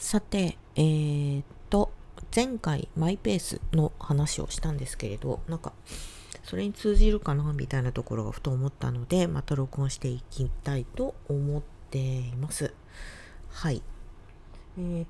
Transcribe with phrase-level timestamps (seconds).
[0.00, 1.92] さて、えー、っと、
[2.34, 5.74] 前回マイペースの話をしたんですけれど、なんか、
[6.42, 12.72] それに通じるかなみたいなところがふと思ったので、また録音していきたいと思っています。
[13.50, 13.82] はい。
[14.78, 15.04] えー、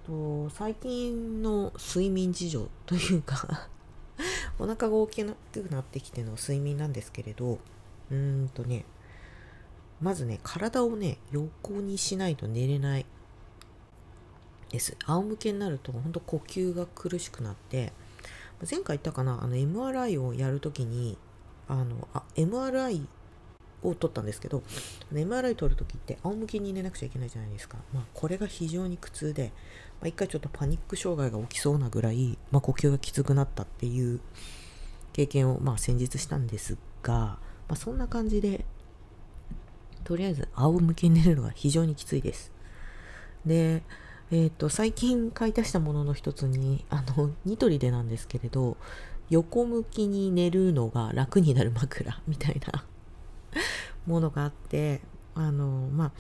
[0.48, 3.68] と、最近の睡眠事情というか
[4.58, 7.60] お腹が大きくなってきての睡眠なんですけれど、
[8.10, 8.84] うーんとね、
[10.00, 13.06] まずね、体をね、横にしないと寝れない
[14.70, 14.96] です。
[15.06, 17.92] 仰向けになると本当呼吸が苦しくなって
[18.68, 21.18] 前回言ったかなあの MRI をやるときに
[21.68, 23.06] あのあ MRI
[23.82, 24.62] を取ったんですけど
[25.12, 29.52] MRI 取るときって仰向けに寝なくちゃいけないじゃないですか、まあ、これが非常に苦痛で、
[30.00, 34.20] まあ、一回ちょっとパニック障害が起きそうなぐらい、まあ、呼吸がきつくなったっていう
[35.12, 37.38] 経験を、まあ、先日したんですが、ま
[37.70, 38.64] あ、そんな感じで
[40.04, 42.52] とりあえず仰向けに寝るのが非常にきついです。
[43.46, 43.82] で
[44.32, 48.76] え、ー、と、最近買い足したものの一つに、あの、 ニトリでなんですけれど、
[49.28, 52.84] 横向きに寝るのが楽になる枕みたいな
[54.06, 55.00] ものがあって、
[55.34, 56.12] あの、まあ、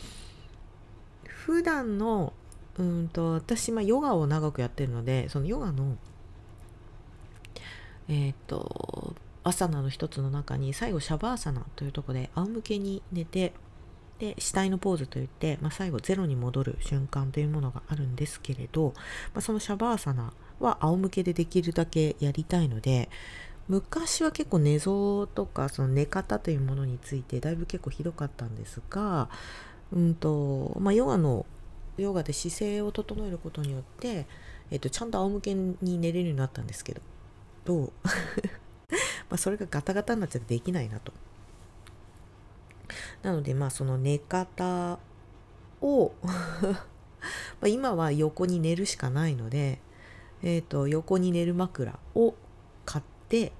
[1.24, 2.32] 普段の、
[2.78, 5.96] うんと、私、まあ、ヨガを長くやってるので、そのヨガの、
[8.08, 13.52] えっ、ー、と、アサナの一つの中に、最後、シャバーサナというところで、仰向けに寝て、
[14.20, 18.92] で死体のポーズといって、まあ、最後ゼロに戻る瞬間というものがあるんですけれど、
[19.32, 23.08] まあ、そのシャバーサナは仰向けでできるだけやりたいので
[23.66, 29.30] 昔は結構寝相とかその寝方というものについてだいぶ結構ひどかったんですが、
[29.90, 31.46] うんとまあ、ヨガの
[31.96, 34.26] ヨガで姿勢を整えることによって、
[34.70, 37.00] えっと、ちゃんと仰向けに寝れるようになったんですけど
[37.64, 37.92] どう
[39.30, 41.12] まそれがガタガタになっちゃってできないなと。
[43.22, 44.98] なのでまあその寝方
[45.82, 46.12] を
[47.60, 49.80] ま今は横に寝るしかないので、
[50.42, 52.34] えーと、横に寝る枕を
[52.86, 53.52] 買って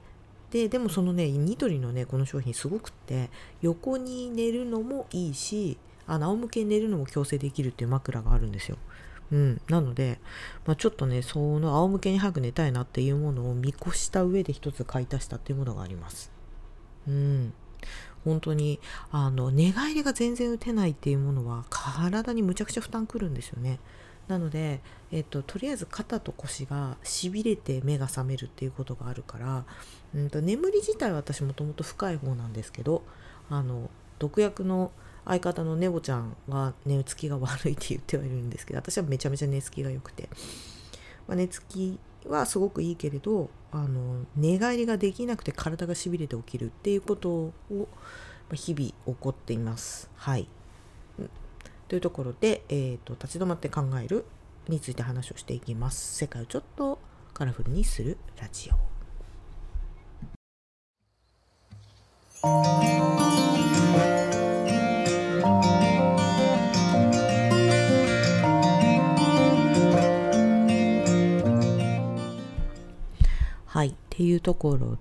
[0.50, 3.30] ででもそのねニトリのねこの商品すごくって
[3.60, 8.76] 横に寝るのもいいしあ仰向けに寝るのも矯正できるっていう枕があるんですよ。
[9.30, 10.18] うん、なので、
[10.66, 16.32] まあ、ちょっとねその仰向けに早く寝たいなっていうものを見越した上で一つ買い足したっていうものがあります。
[17.06, 17.52] うん、
[18.24, 18.80] 本当に
[19.10, 23.78] あの寝返りが全然打てないっていうものは体にむちゃくちゃ負担くるんですよね。
[24.28, 24.80] なので、
[25.10, 29.64] えっと、とりあえず肩と腰がしびれて目が覚めるっていうことがあるから、
[30.14, 33.02] うんと、眠り自体は私もともと深い方なんですけど
[33.48, 33.90] あの
[34.20, 34.92] 毒薬の
[35.24, 40.28] 相方のネボちゃんは寝つきが悪いって言ってはいるんですけど私はめちゃめちゃ寝つきが良くて、
[41.26, 47.52] まあ、寝つきはすごくいいけれどあの寝返りができなくて体がしびれて起きるっていうことを
[48.52, 50.10] 日々起こっています。
[50.16, 50.48] はい、
[51.88, 54.24] というところで、えーと、立ち止まって考える
[54.68, 56.16] について話をしていきます。
[56.16, 56.98] 世界をちょっと
[57.32, 58.90] カラフルにするラジオ。
[74.14, 74.98] っていうところ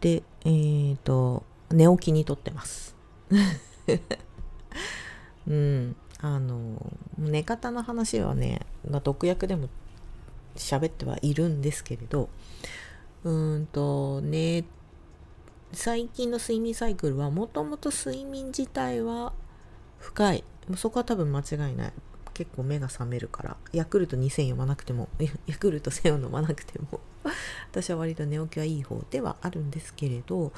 [0.00, 2.94] で、えっ、ー、と、寝起きにとってます。
[5.48, 5.96] うん。
[6.20, 9.68] あの、寝方の話はね、まあ、毒薬でも
[10.56, 12.28] 喋ってはいるんですけれど、
[13.24, 14.64] うんと、ね、
[15.72, 19.32] 最近の睡眠サイクルはもともと睡眠自体は
[19.98, 20.44] 深い。
[20.76, 21.92] そこは多分間違いない。
[22.34, 25.08] 結構目が覚めるからヤクルト2000読まなくても
[25.48, 27.00] ヤクルト1000を飲まなくても
[27.70, 30.52] 私は割と寝起きはいい方ではあるんですけれど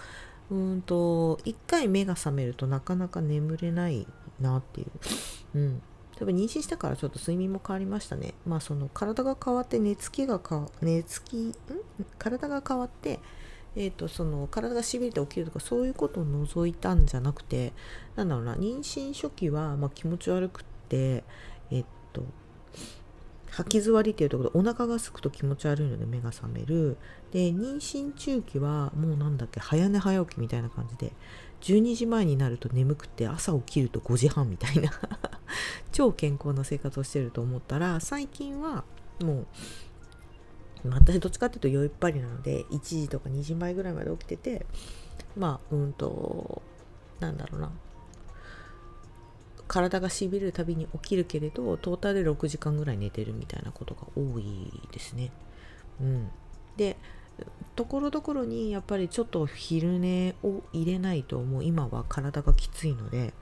[0.50, 4.06] うんと一回目が覚めるとなかなか眠れない
[4.40, 4.84] なってい
[5.54, 5.58] う。
[5.58, 5.82] うん。
[6.18, 8.34] 多分妊娠してからちょっと睡眠も変わりましたね。
[8.44, 11.54] まあその体が変わって寝つきがか寝つきん？
[12.18, 13.20] 体が変わって
[13.76, 17.72] えーと、その体がしびれて起きるとかそういうことを除いたんじゃなくて
[18.16, 21.22] なんだろうな妊娠初期はま気持ち悪くって
[21.70, 22.24] えっと
[23.50, 26.96] 吐き座りっていうところでお腹が空くと気持ち悪いので目が覚める。
[27.32, 31.12] で妊娠中期はもうなんだっけ早寝早起きみたいな感じで
[31.60, 34.90] 12時前になると眠くて朝起きると5時半みたいな。
[35.92, 38.84] 超健康な生活をしてると思ったら最近は
[39.20, 39.46] も
[40.84, 44.66] う私どっちかっていうと酔いっぱりなので1時とか2時前ぐらいまで起きてて
[45.36, 46.62] まあうんと
[47.18, 47.70] なんだろうな。
[49.70, 55.30] 体がしびれるたびに起きるけれどトータルで6時間ぐらい寝てるみたいなことが多いですね。
[56.00, 56.28] うん、
[56.76, 56.96] で
[57.76, 63.32] ところどころにやっぱりちょっと昼寝を入れないともう今は体がきついので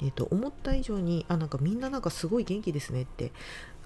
[0.00, 3.32] えーと、思った以上にあなんかみんななんかすごい元気ですねって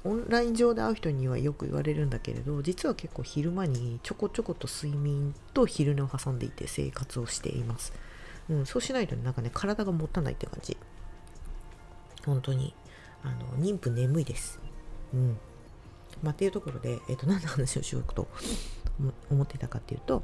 [0.04, 7.94] オンライン上で会う人にはよく言われるんだけれど実は結構昼間にちょこちょこと睡眠と昼寝を挟んでいて生活をしています、
[8.50, 10.76] うん、そうしないとなんかね体が持たないって感じ。
[12.24, 12.74] 本当に
[13.22, 14.60] あの妊婦眠いです。
[15.14, 15.38] うん。
[16.22, 18.28] まあ、っていうところで、えーと、何の話をしようと
[19.30, 20.22] 思ってたかっていうと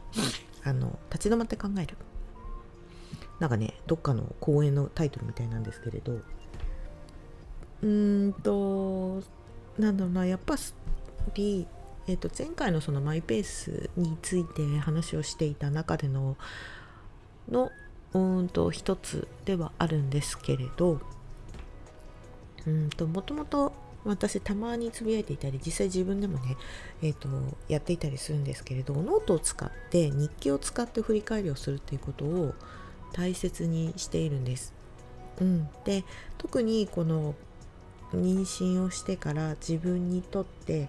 [0.63, 1.97] あの立ち止まって考える。
[3.39, 6.13] なんかねどっかの講演のタイトルみたいなんですけれど
[7.83, 9.23] うーんと
[9.79, 10.57] なんだろうなやっぱ
[11.35, 11.67] り、
[12.09, 16.37] えー、と前回のそのマイペースについて話をしていた中での
[17.49, 17.71] の
[18.13, 21.01] うんと一つではあるんですけれど
[22.69, 23.73] うんともともと
[24.05, 26.57] 私たまにつぶやいていたり実際自分でもね、
[27.03, 27.29] えーと、
[27.69, 32.55] やっていたりするんですけれどノートを使って日記を使って振り返りをするっていうことを
[33.13, 34.75] 大切にしているんです。
[35.41, 36.05] うん、で
[36.37, 37.35] 特にこの
[38.13, 40.89] 妊娠をしてから自分にとって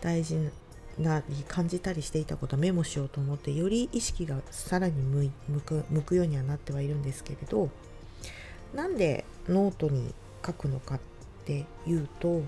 [0.00, 0.50] 大事
[0.98, 4.94] な感じたりしていたことはメモしようと思ってより意識がさらに
[5.48, 7.70] 向く向くようにはなってはいるんですけれど
[8.74, 10.14] なんでノートに
[10.44, 11.00] 書くのかっ
[11.48, 12.42] ていうと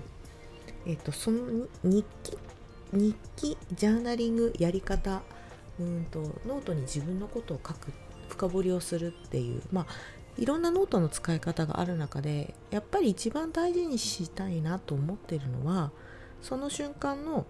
[0.85, 2.37] えっと、その日記
[2.93, 5.21] 日記ジャーナリングやり方
[5.79, 7.91] うんとノートに自分のことを書く
[8.29, 9.85] 深掘りをするっていうまあ
[10.37, 15.91] いろんなノートの使い方がある中でやっぱり一番大事にしたいなと思ってるのは
[16.41, 17.45] その瞬間の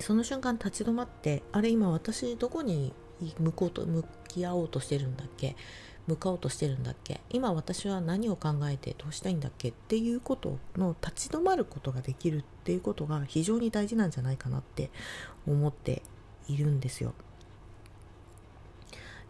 [0.00, 2.92] その瞬間立ち止まってあれ今私どこに
[3.38, 5.56] 向こうと向き合おうとしてるんだっけ
[6.10, 7.20] 向かおうとしてるんだっけ？
[7.30, 14.90] 今私は何を考えてどうしたいんだっけっていうことの立ち止まることができるっていうことが非常に大事なんじゃないかなって
[15.46, 16.02] 思って
[16.48, 17.14] いるんですよ。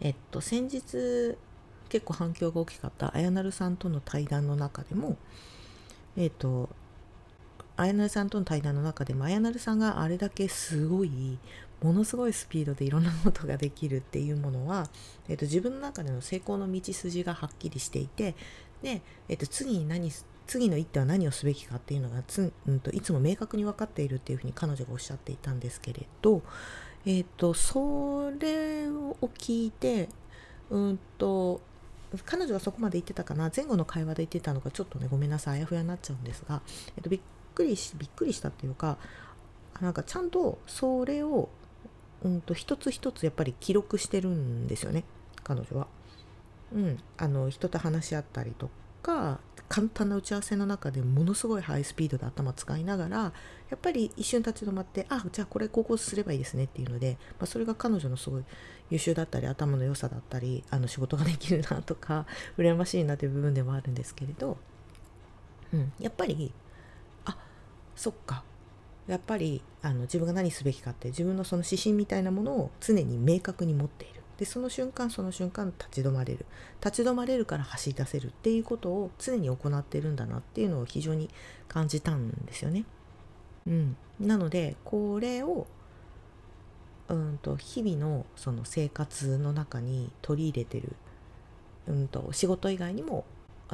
[0.00, 1.37] えっと先日
[1.91, 5.19] 結構反響が大きかったあやなるさんとの対談の中でも
[6.17, 6.71] えっと
[7.77, 11.38] あやなるさんとの対談の中でもあやなるさんがあれだけすごい
[11.82, 14.88] ものすごいスピードでいろんなことができるっていうものは、
[15.29, 18.35] えーと、自分の中での成功の道筋がはっきりしていて
[18.82, 20.11] で、えーと、次に何
[20.47, 26.43] 次の一手は何をすべきかっていうのがつ、うんと、いつも明確に分かっているっていうふうに彼女がおっしゃっていたんですけれど、
[27.06, 30.09] えー、とそれを聞いて
[30.71, 31.61] うんと
[32.25, 36.62] 彼女はそこまで言ってたかな前後の会話で言ってたのがちょっとねごめんなさいあやふやになっちゃうんですが、
[36.97, 37.21] えっと、びっ
[37.55, 38.99] くりしびっくりしたっていうか
[39.81, 41.49] なんかちゃんとそれを
[42.22, 45.05] うんと一つ一つやっぱり記録してるんですよね
[45.43, 45.87] 彼女は。
[46.72, 48.70] うん、あの人と話し合ったりと
[49.02, 53.32] か簡単な打ち合わせの中でものすごいハイスピードで頭使いながらや
[53.76, 58.44] っぱり一瞬立ち止まってあじゃあこれこうこうすればいいですねっていうので、まあ、それが彼女のすごい
[58.90, 62.26] 優秀だったり頭の良さだったりあの仕事ができるなとか
[62.58, 64.58] 羨ましいなという部分でもあるんですけれど、
[65.72, 66.52] うん、やっぱり
[67.25, 67.37] あ
[67.94, 68.43] そっか
[69.10, 74.20] やっぱりあの自分が何すべきかって自分のその指針みたいなものを常に明確に持っている。
[74.38, 76.46] でその瞬間その瞬間立ち止まれる。
[76.82, 81.28] 立ち止まれるから走り出せるっていうことを常に行ってるんだなっていうのを非常に
[81.66, 82.84] 感じたんですよね。
[83.66, 85.66] うん、なのでこれを
[87.08, 90.94] うんと日々のその生活の中に取り入れてる、
[91.88, 93.24] うんと仕事以外にも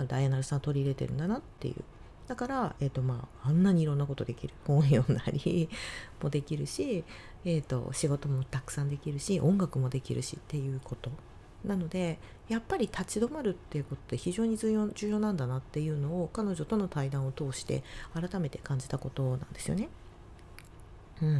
[0.08, 1.84] ダイアナルさん取り入れてるんだなっていう
[2.26, 4.54] だから、えーとまあ、あんなにいろんなことできる。
[4.66, 5.68] 本読んだり
[6.22, 7.04] もできるし、
[7.44, 11.10] えーと、仕事もたくさんできるし音楽もできるしっていうこと。
[11.64, 17.82] なのでやっぱり立ち止まるっていうことって非常に重要重要なんだなっていうのを彼女との対談を通して
[18.14, 19.88] 改めて感じたことなんですよね。
[21.22, 21.34] うん、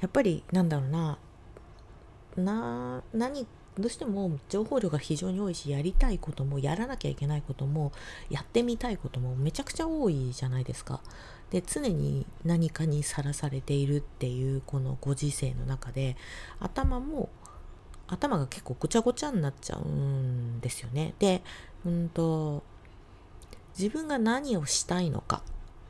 [0.00, 1.18] やっぱりなんだろうな。
[2.36, 3.46] な何
[3.78, 7.92] どうしても情報量が非常に多いしやりたいこともやらなきゃいけないことも
[8.28, 11.00] やってみたいこともめちゃくちゃ多いじゃないですか。
[11.50, 16.16] で常に何かにさらされているっていうこのご時世の中で
[16.60, 17.30] 頭も
[18.06, 21.14] 頭が結構ごちゃごちゃになっちゃうんですよね。
[21.18, 21.42] で、
[21.86, 22.62] うんと
[23.78, 25.42] 自分が何をしたいのか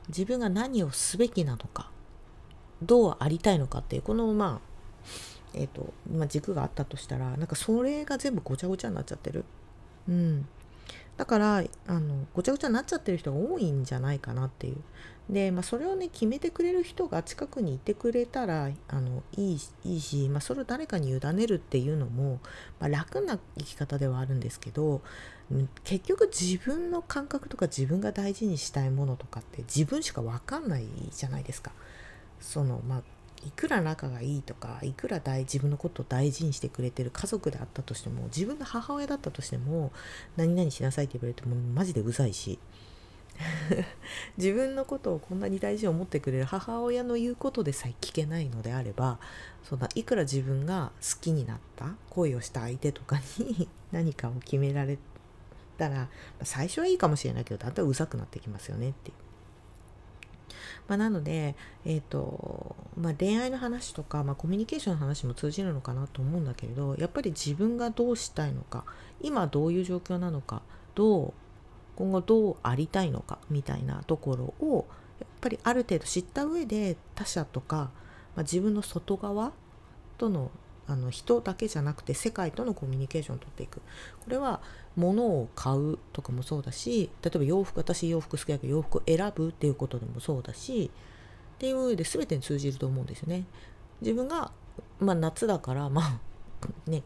[0.08, 1.90] 自分が何をすべきなのか
[2.82, 4.67] どうありたいのかっていうこのまあ
[5.58, 9.44] えーとまあ、軸があったとしたらなんかそれが全部ごちゃごちゃになっちゃってる。
[10.08, 10.48] うん、
[11.16, 14.76] だからあのごちゃごちゃになっちゃってる人が多いんじゃないかなっていう。
[15.28, 22.38] で、まあ、それをね決めてくれる人が近くにいてくれたらあのいいいいし、まあ、それを誰かに委ねるっていうのも、
[22.80, 25.02] まあ、楽な生き方ではあるんですけど
[25.84, 31.72] 結局自分の感覚とか自分が大事にしたいものとかって自分しか分かんないじゃないですか。
[32.40, 33.02] そのまあ
[33.48, 39.90] いくら仲がいいとかいくら大自分のことを大事にしてくれてる家族であったとしても自分の母親だったとしても
[40.36, 42.58] 何々しなさいって言われてもマジでうざいし
[44.36, 49.18] 自分のことをこんなに大事に思ってくれる母親の言うことでさえ聞けないのであれば
[49.64, 54.98] そんないくら自分が好きになった恋をした相手とかに 何かを決められ
[55.78, 56.08] たら
[56.42, 59.27] 最初はいいかもしれないけどだんだんうざくなってきますよねっていう。
[60.86, 68.84] まあ、なので、えーとまあ、恋愛の話とか、まあ、コミュニケーションの話も通じるのかなと思うんだけれどやっぱり自分がどうしたいのか
[69.20, 70.62] 今どういう状況なのか
[70.94, 71.32] どう
[71.96, 74.86] 今後どうありたいのかみたいなところを
[75.20, 79.52] やっぱりある程度知った上で他者とか、まあ、自分の外側
[80.16, 80.50] との
[80.88, 83.82] あの人だけじゃなくて世界とのコミュニケーションをとっていく
[84.24, 84.60] これは
[84.96, 90.90] 物を買うとかもそうだし例えば洋服私洋服好きだけど洋服を選ぶっていうことでもそうだし
[91.56, 93.44] っていう上で全てに通じると思うんですよね。
[94.00, 94.52] 自分が、
[95.00, 96.20] まあ、夏だからまあ
[96.90, 97.02] ね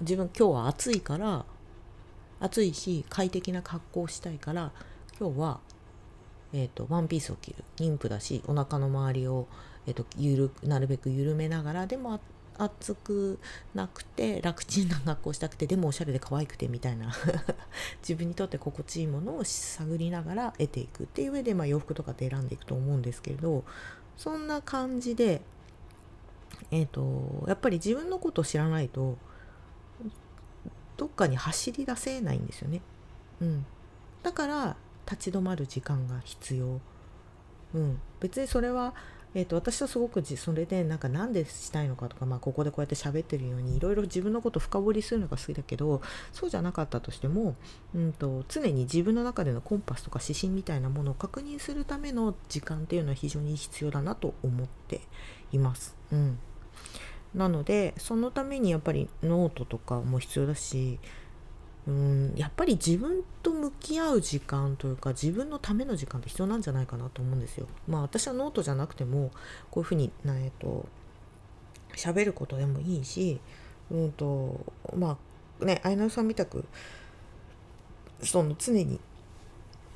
[0.00, 1.44] 自分今日は暑いから
[2.40, 4.72] 暑いし快適な格好をしたいから
[5.18, 5.60] 今日は、
[6.52, 9.48] えーと、ワンピースを着る妊婦だしお腹の周りを、
[9.86, 12.20] えーと、ゆるなるべく緩めながらでも
[12.58, 13.38] 暑く
[13.74, 17.12] なくて楽ちんな格好したくてでもおしゃれで可愛くてみたいな
[18.02, 23.64] 自分にとって心地いいものを探りながら得ていくっていう上で、まあ、洋服とかって選んでいくと思うんですけれど
[24.16, 25.42] そんな感じで
[26.70, 29.16] えっ、ー、とやっぱり自分のことを知らないと
[30.96, 32.82] どっかに走り出せないんですよね。
[33.40, 33.64] うん、
[34.24, 34.76] だから
[35.08, 36.80] 立ち止まる時間が必要。
[37.74, 38.94] うん、別にそれは
[39.34, 46.00] えーと、私はすごくそれでなんか何でしたいのかとか、まあ、ここでこうやって喋ってるようにいろいろ自分のことを深掘りするのが好きだけど
[46.32, 47.54] そうじゃなかったとしても、
[47.94, 55.00] うんと、常に自分の中でのコンパスとか指針みたいなものを確認するための時間っていうのは非常に必要だなと思って
[55.52, 55.96] います。
[56.10, 56.38] うん、
[57.34, 60.98] なのでそのためにやっぱりノートとかも必要だし
[61.88, 67.66] うんやっぱり自分と向き合う時間というか自分のための時間って必要なんじゃないかなと思うんですよ。
[67.88, 69.30] まあ私はノートじゃなくても
[69.70, 70.86] こういうふうにえっと
[71.96, 73.40] 喋ることでもいいし
[73.90, 75.16] うんとま
[75.62, 76.66] あね綾菜さんみたく
[78.22, 79.00] その常に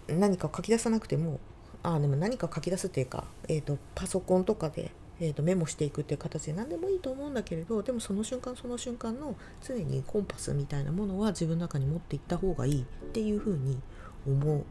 [0.08, 1.40] 何か書き出さなくても
[1.82, 4.92] あでも何か書き出すっていうか、えーとパソコンとかで
[5.24, 13.78] えーと、メモしていくっていう形で何でもいいと思うんだけれどでもその瞬間その瞬間の常にコンパスみたいなものは自分の中に持っていった方がいいっていうふうに
[14.26, 14.62] 思っ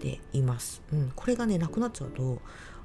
[0.00, 0.80] ています。
[0.90, 2.40] うん、これがねなくなっちゃうと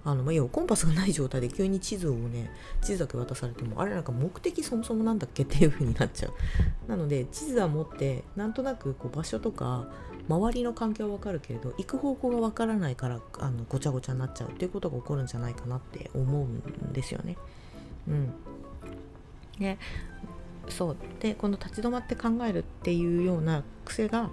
[0.08, 2.50] あの、まあ、要はコンパスがない状態で急に地図をね
[2.82, 6.34] 地図だけ渡されてもあれなんか目的そもそもなんだっけっていう風になっちゃう。
[6.88, 9.90] なので地図は持ってなんとなくこう場所とか
[10.30, 14.50] 周りの環境は分かるけれど行く方向が分からないからあのごちゃごちゃになっちゃう。
[14.50, 17.36] っていうことが起こるんじゃないかなって思うんですよね。
[18.08, 18.34] うん、
[19.60, 19.78] で
[20.70, 20.98] そう。
[21.20, 24.30] でこの立ち止まって考えるっていうような癖が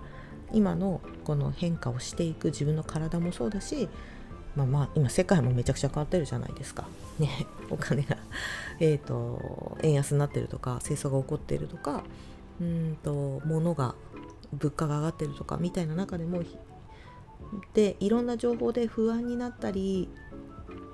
[0.52, 3.88] 今のこの変化をしていく自分の体もそうだし
[4.56, 6.87] まあまあ今世界もめちゃくちゃ変わってるじゃないですか。
[7.18, 8.16] ねお金が
[8.80, 12.04] えと円安になってるとか戦争が起こってるとか
[12.61, 13.94] うんと物が
[14.52, 16.42] 物価が上がってるとかみたいな中でも
[17.75, 20.08] でいろんな情報で不安になったり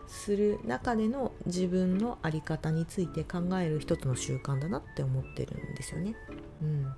[0.08, 6.16] する中での自分の在り方について考える一つの習慣だなって思ってるんですよね。
[6.60, 6.92] うん、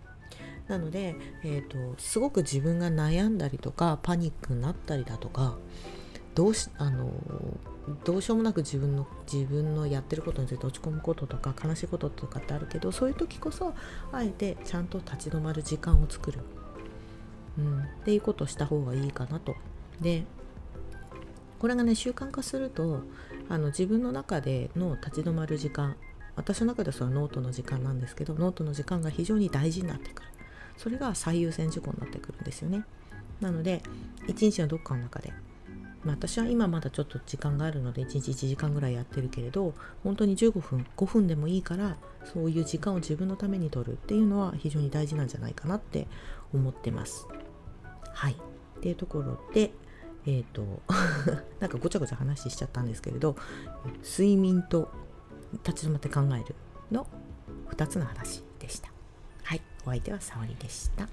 [0.66, 1.14] なので、
[1.45, 5.59] えーと、すごく自分が悩んだりとかパニックになったりだとか
[6.35, 7.11] どうしあの
[8.05, 13.75] どうしようもなく自分の自分のやってることについて落ち込むこととか悲しいこととかってあるけどそういう時こそ
[14.12, 16.39] あえてちゃんと立ち止まる時間を作る、
[17.59, 19.55] うん、っていうことをした方がいいかなと。
[20.01, 20.25] で
[21.59, 23.03] これがね習慣化すると
[23.49, 25.97] あの自分の中での立ち止まる時間
[26.35, 30.29] 私の中ではそれはノートの時間なんですけどノートの時間が非常に大事になってくる。
[30.77, 32.85] それが最優先事項になってくるんですよね。
[33.41, 33.83] なので
[34.27, 35.33] 一日のどっかの中で
[36.04, 46.09] まあ、私は今まだちょっと時間があるので1日1時間ぐらいやってるけれど本当に15分5分でもいいからそういう時間を自分のために取るっていうのは非常に大事なんじゃないかなって
[46.52, 47.26] 思ってます。
[48.14, 48.37] はいっ
[48.80, 49.71] ていうところで
[50.26, 50.82] え、ー、と
[51.61, 53.37] なんかごちゃごちゃ話しちゃったんですけれど
[54.04, 54.90] 睡眠と
[55.64, 56.54] 立ち止まって考える
[56.90, 57.06] の
[57.71, 58.90] 2つの話でした。
[59.44, 61.09] はいお相手は沙織でした。